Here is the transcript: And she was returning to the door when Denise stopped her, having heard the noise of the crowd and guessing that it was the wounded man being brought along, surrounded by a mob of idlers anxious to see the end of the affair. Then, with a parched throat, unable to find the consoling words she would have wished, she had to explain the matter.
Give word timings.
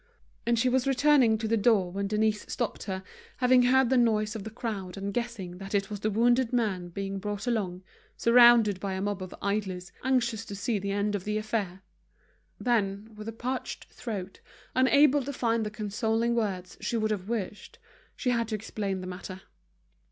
And 0.47 0.57
she 0.57 0.67
was 0.67 0.87
returning 0.87 1.37
to 1.37 1.47
the 1.47 1.55
door 1.55 1.91
when 1.91 2.07
Denise 2.07 2.43
stopped 2.51 2.85
her, 2.85 3.03
having 3.37 3.61
heard 3.61 3.91
the 3.91 3.97
noise 3.97 4.35
of 4.35 4.43
the 4.43 4.49
crowd 4.49 4.97
and 4.97 5.13
guessing 5.13 5.59
that 5.59 5.75
it 5.75 5.91
was 5.91 5.99
the 5.99 6.09
wounded 6.09 6.51
man 6.51 6.89
being 6.89 7.19
brought 7.19 7.45
along, 7.45 7.83
surrounded 8.17 8.79
by 8.79 8.95
a 8.95 9.01
mob 9.03 9.21
of 9.21 9.35
idlers 9.43 9.91
anxious 10.03 10.43
to 10.45 10.55
see 10.55 10.79
the 10.79 10.89
end 10.89 11.13
of 11.13 11.23
the 11.23 11.37
affair. 11.37 11.83
Then, 12.59 13.11
with 13.13 13.27
a 13.27 13.31
parched 13.31 13.83
throat, 13.93 14.39
unable 14.73 15.21
to 15.21 15.31
find 15.31 15.63
the 15.63 15.69
consoling 15.69 16.33
words 16.33 16.79
she 16.81 16.97
would 16.97 17.11
have 17.11 17.29
wished, 17.29 17.77
she 18.15 18.31
had 18.31 18.47
to 18.47 18.55
explain 18.55 19.01
the 19.01 19.05
matter. 19.07 19.41